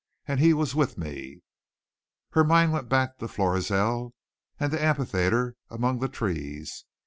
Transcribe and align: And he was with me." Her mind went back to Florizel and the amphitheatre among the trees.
And 0.27 0.39
he 0.39 0.51
was 0.55 0.73
with 0.73 0.97
me." 0.97 1.41
Her 2.31 2.43
mind 2.43 2.73
went 2.73 2.89
back 2.89 3.19
to 3.19 3.27
Florizel 3.27 4.15
and 4.59 4.73
the 4.73 4.81
amphitheatre 4.81 5.55
among 5.69 5.99
the 5.99 6.09
trees. 6.09 6.85